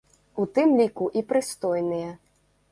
[0.43, 2.11] У тым ліку і прыстойныя.